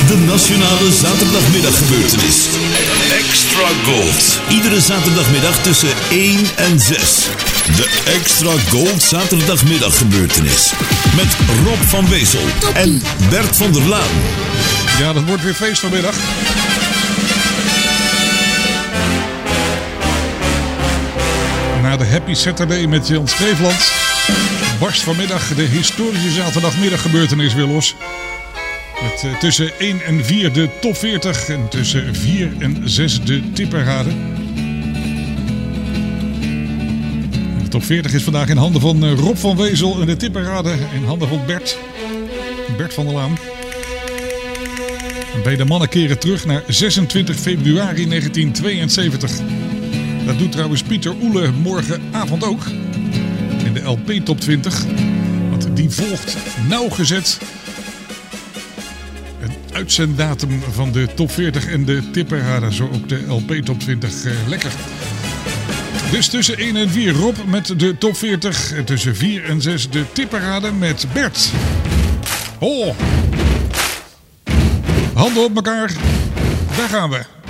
De 0.07 0.25
Nationale 0.25 0.91
Zaterdagmiddaggebeurtenis. 0.91 2.45
Extra 3.11 3.67
Gold. 3.83 4.39
Iedere 4.49 4.81
zaterdagmiddag 4.81 5.61
tussen 5.61 5.89
1 6.09 6.37
en 6.55 6.79
6. 6.79 6.99
De 7.75 8.01
Extra 8.05 8.53
Gold 8.69 9.01
Zaterdagmiddaggebeurtenis. 9.01 10.73
Met 11.15 11.35
Rob 11.65 11.81
van 11.87 12.09
Wezel 12.09 12.45
en 12.73 13.01
Bert 13.29 13.57
van 13.57 13.71
der 13.71 13.87
Laan. 13.87 14.15
Ja, 14.99 15.13
dat 15.13 15.23
wordt 15.23 15.43
weer 15.43 15.53
feest 15.53 15.79
vanmiddag. 15.79 16.15
Na 21.93 21.99
de 21.99 22.05
Happy 22.05 22.33
Saturday 22.33 22.87
met 22.87 23.07
Jan 23.07 23.27
Streefland 23.27 23.91
barst 24.79 25.01
vanmiddag 25.01 25.55
de 25.55 25.61
historische 25.61 26.31
zaterdagmiddaggebeurtenis 26.31 27.53
weer 27.53 27.65
los. 27.65 27.95
Met 29.01 29.23
eh, 29.23 29.39
tussen 29.39 29.79
1 29.79 30.01
en 30.01 30.25
4 30.25 30.53
de 30.53 30.69
top 30.81 30.95
40 30.95 31.49
en 31.49 31.69
tussen 31.69 32.15
4 32.15 32.51
en 32.59 32.81
6 32.83 33.21
de 33.21 33.51
tipperraden. 33.51 34.15
De 37.63 37.69
top 37.69 37.83
40 37.83 38.13
is 38.13 38.23
vandaag 38.23 38.49
in 38.49 38.57
handen 38.57 38.81
van 38.81 39.03
eh, 39.03 39.13
Rob 39.13 39.37
van 39.37 39.57
Wezel 39.57 40.01
en 40.01 40.05
de 40.05 40.15
tipperraden 40.15 40.79
in 40.93 41.03
handen 41.03 41.27
van 41.27 41.45
Bert. 41.45 41.77
Bert 42.77 42.93
van 42.93 43.05
der 43.05 43.13
Laan. 43.13 43.37
Beide 45.43 45.65
mannen 45.65 45.89
keren 45.89 46.19
terug 46.19 46.45
naar 46.45 46.63
26 46.67 47.39
februari 47.39 48.07
1972. 48.07 49.31
Dat 50.25 50.37
doet 50.37 50.51
trouwens 50.51 50.83
Pieter 50.83 51.13
Oele 51.21 51.51
morgenavond 51.51 52.43
ook. 52.43 52.65
In 53.65 53.73
de 53.73 53.81
LP 53.81 54.11
Top 54.11 54.39
20. 54.39 54.83
Want 55.49 55.67
die 55.73 55.89
volgt 55.89 56.37
nauwgezet 56.67 57.37
een 59.41 59.55
uitzenddatum 59.73 60.61
van 60.71 60.91
de 60.91 61.07
Top 61.15 61.31
40 61.31 61.67
en 61.67 61.85
de 61.85 62.09
tipperraden. 62.11 62.73
Zo 62.73 62.89
ook 62.93 63.09
de 63.09 63.23
LP 63.27 63.51
Top 63.51 63.79
20. 63.79 64.23
eh, 64.25 64.31
lekker. 64.47 64.71
Dus 66.11 66.27
tussen 66.27 66.57
1 66.57 66.75
en 66.75 66.89
4 66.89 67.11
Rob 67.13 67.35
met 67.47 67.79
de 67.79 67.97
Top 67.97 68.17
40. 68.17 68.71
En 68.73 68.85
tussen 68.85 69.15
4 69.15 69.43
en 69.43 69.61
6 69.61 69.89
de 69.89 70.03
tipperraden 70.11 70.77
met 70.77 71.05
Bert. 71.13 71.51
Oh! 72.59 72.95
Handen 75.13 75.43
op 75.43 75.55
elkaar. 75.55 75.91
Daar 76.77 76.89
gaan 76.89 77.09
we. 77.09 77.42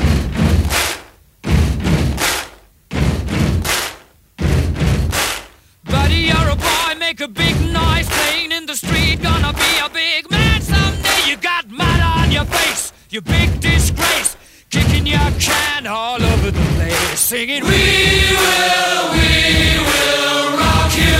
You 13.13 13.21
big 13.21 13.59
disgrace. 13.59 14.35
Kicking 14.71 15.05
your 15.05 15.19
can 15.39 15.85
all 15.85 16.19
over 16.19 16.49
the 16.49 16.65
place, 16.75 17.19
singing, 17.19 17.63
We 17.63 17.69
will, 17.69 19.11
we 19.13 19.77
will 19.89 20.57
rock 20.57 20.91
you. 20.97 21.19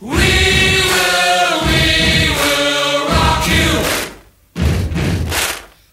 We 0.00 0.32
will, 0.90 1.54
we 1.70 1.84
will 2.40 3.06
rock 3.14 3.46
you. 3.54 3.70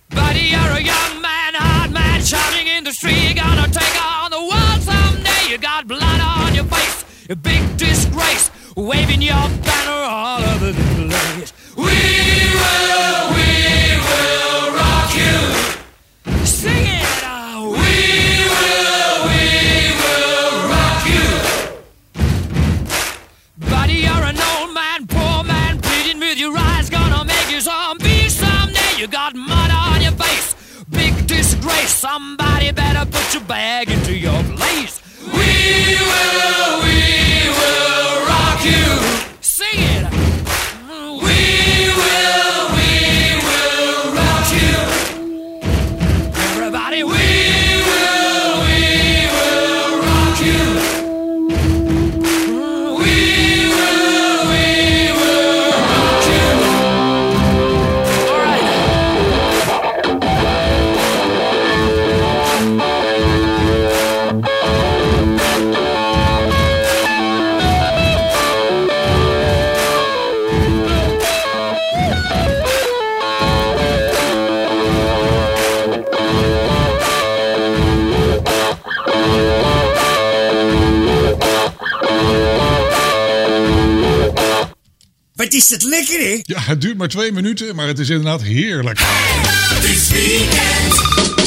Buddy, 0.09 0.45
you're 0.53 0.59
a 0.59 0.81
young 0.81 1.21
man, 1.21 1.53
hard 1.53 1.91
man, 1.91 2.21
shouting 2.23 2.65
in 2.65 2.83
the 2.83 2.93
street. 2.93 3.35
Gonna 3.35 3.67
take 3.67 3.95
on 4.03 4.31
the 4.31 4.41
world 4.41 4.81
someday. 4.81 5.51
You 5.51 5.59
got 5.59 5.87
blood 5.87 6.19
on 6.19 6.55
your 6.55 6.65
face, 6.65 7.05
a 7.29 7.35
big 7.35 7.77
disgrace, 7.77 8.49
waving 8.75 9.21
your 9.21 9.47
banner 9.61 10.01
all 10.09 10.41
over 10.41 10.71
the 10.71 10.81
place. 11.07 11.53
We 11.75 11.83
will, 11.83 13.29
we 13.29 13.35
will 13.35 13.36
Somebody 31.97 32.71
better 32.73 33.09
put 33.09 33.33
your 33.33 33.41
bag 33.45 33.89
into 33.89 34.15
your 34.15 34.43
place. 34.55 35.01
We 35.19 35.97
will, 35.97 36.83
we 36.83 37.49
will 37.49 38.27
rock 38.27 38.63
you. 38.63 38.85
Sing 39.41 39.79
it. 39.95 40.05
We 41.25 41.89
will, 41.97 42.76
Is 85.67 85.73
het 85.73 85.83
lekker, 85.83 86.19
hè? 86.19 86.39
Ja, 86.43 86.59
het 86.61 86.81
duurt 86.81 86.97
maar 86.97 87.07
twee 87.07 87.31
minuten, 87.31 87.75
maar 87.75 87.87
het 87.87 87.99
is 87.99 88.09
inderdaad 88.09 88.43
heerlijk. 88.43 88.99
This 89.81 90.09
weekend. 90.09 91.46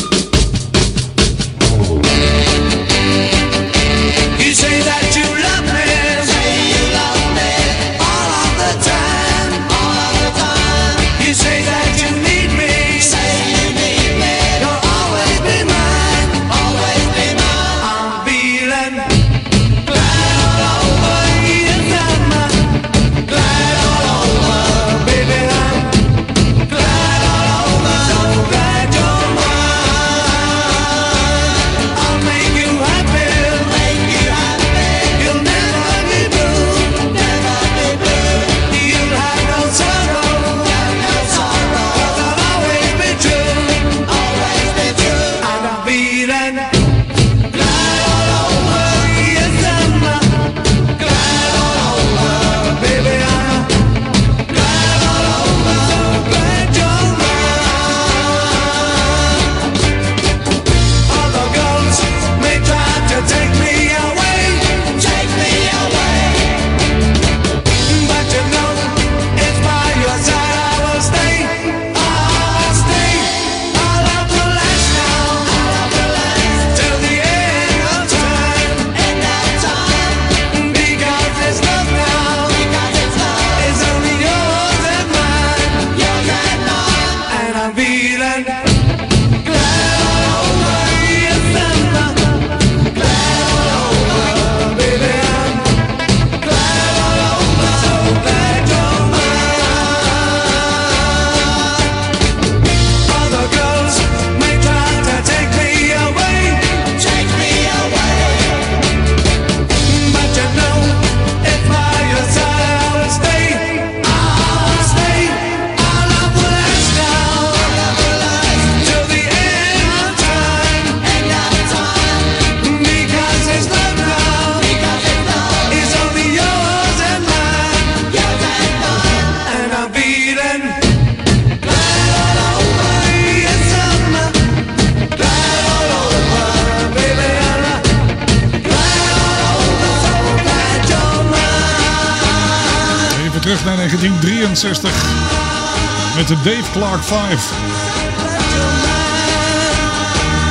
Dave 146.43 146.65
Clark 146.73 147.03
5. 147.03 147.33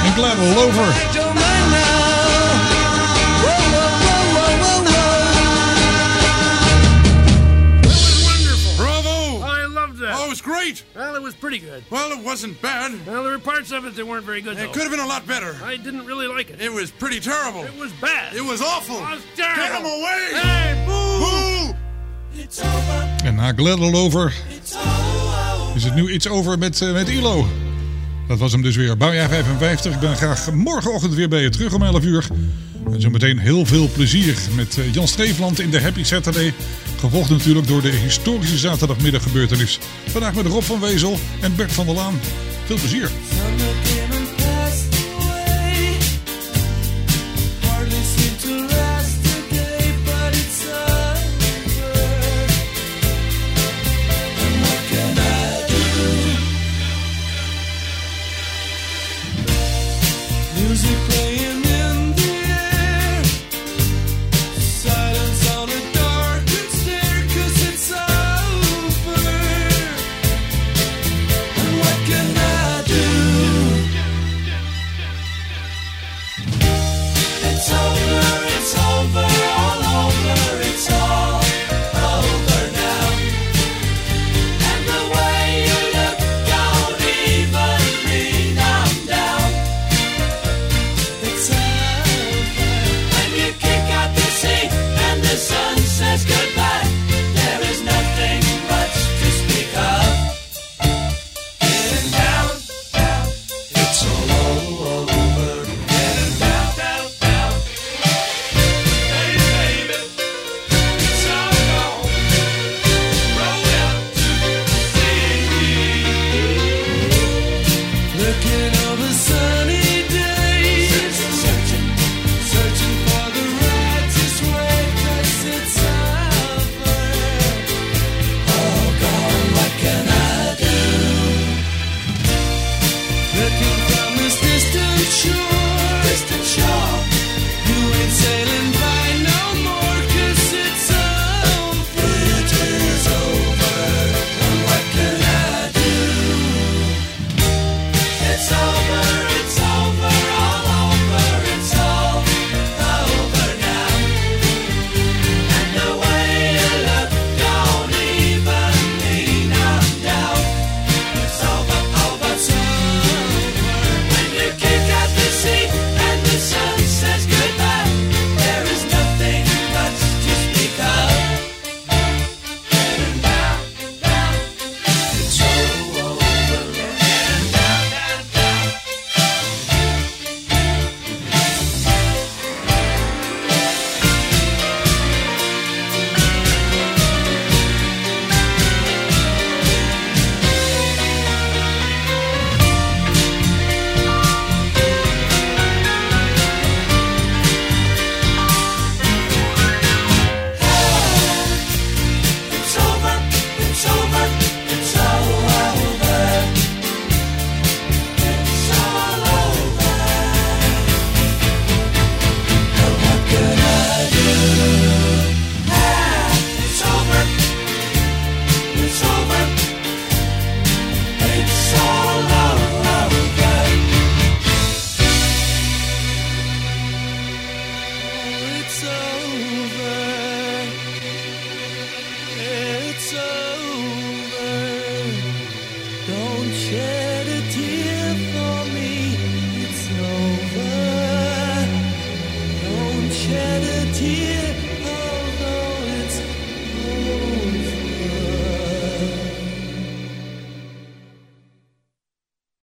En 0.06 0.16
Glad 0.16 0.38
All 0.38 0.60
Over. 0.60 0.86
That 7.82 7.86
was 7.86 8.24
wonderful. 8.24 8.78
Bravo! 8.78 9.10
Oh, 9.10 9.42
I 9.44 9.66
loved 9.66 9.98
that. 10.00 10.16
Oh, 10.16 10.26
it 10.28 10.30
was 10.30 10.42
great. 10.42 10.84
Well, 10.96 11.16
it 11.16 11.22
was 11.24 11.34
pretty 11.34 11.58
good. 11.58 11.84
Well, 11.90 12.12
it 12.12 12.24
wasn't 12.24 12.62
bad. 12.62 12.92
Well, 13.08 13.24
there 13.24 13.32
were 13.32 13.40
parts 13.40 13.72
of 13.72 13.86
it 13.86 13.96
that 13.96 14.06
weren't 14.06 14.26
very 14.26 14.42
good. 14.42 14.58
It 14.58 14.68
though. 14.68 14.72
could 14.74 14.84
have 14.84 14.92
been 14.92 15.00
a 15.00 15.08
lot 15.08 15.26
better. 15.26 15.56
I 15.64 15.78
didn't 15.78 16.06
really 16.06 16.28
like 16.28 16.52
it. 16.52 16.62
It 16.62 16.72
was 16.72 16.92
pretty 16.92 17.20
terrible. 17.20 17.64
It 17.64 17.76
was 17.80 17.92
bad. 17.94 18.36
It 18.36 18.44
was 18.44 18.62
awful. 18.62 18.98
It 18.98 19.10
was 19.10 19.24
terrible. 19.36 19.64
Get 19.64 19.80
him 19.80 19.86
away! 19.86 20.30
Hey, 20.34 20.86
boo! 20.86 21.20
Boo! 21.20 21.76
It's 22.42 22.62
over. 22.64 23.18
En 23.26 23.36
na 23.38 23.52
Glad 23.52 23.80
All 23.80 23.98
Over 23.98 24.28
It's 24.28 24.38
over. 24.48 24.59
Is 25.80 25.86
het 25.86 25.96
nu 25.96 26.12
iets 26.12 26.28
over 26.28 26.58
met, 26.58 26.82
eh, 26.82 26.92
met 26.92 27.10
ILO. 27.10 27.48
Dat 28.28 28.40
was 28.40 28.52
hem 28.52 28.62
dus 28.62 28.76
weer. 28.76 28.98
Bouwjaar 28.98 29.30
55. 29.30 29.94
Ik 29.94 30.00
ben 30.00 30.16
graag 30.16 30.52
morgenochtend 30.52 31.14
weer 31.14 31.30
bij 31.30 31.42
je 31.42 31.50
terug 31.50 31.74
om 31.74 31.84
11 31.84 32.04
uur. 32.04 32.28
En 32.92 33.02
zometeen 33.02 33.40
heel 33.40 33.66
veel 33.66 33.90
plezier 33.94 34.38
met 34.56 34.78
eh, 34.78 34.94
Jan 34.94 35.08
Streefland 35.08 35.60
in 35.60 35.70
de 35.70 35.82
Happy 35.82 36.04
Saturday. 36.04 36.54
Gevolgd 37.00 37.30
natuurlijk 37.30 37.68
door 37.68 37.82
de 37.82 37.92
historische 37.92 38.58
zaterdagmiddaggebeurtenis. 38.58 39.80
Vandaag 40.08 40.34
met 40.34 40.46
Rob 40.46 40.64
van 40.64 40.80
Wezel 40.80 41.20
en 41.42 41.56
Bert 41.56 41.72
van 41.72 41.86
der 41.86 41.96
Laan. 41.96 42.20
Veel 42.66 42.78
plezier. 42.78 43.10